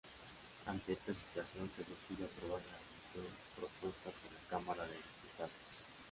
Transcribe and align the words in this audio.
Ante 0.71 0.91
está 0.93 1.11
situación 1.13 1.65
se 1.75 1.83
decide 1.91 2.25
Aprobar 2.25 2.59
la 2.71 2.77
moción 2.95 3.33
propuesta 3.55 4.09
por 4.09 4.31
la 4.33 4.49
Cámara 4.49 4.83
de 4.87 4.95
Diputados. 4.97 5.85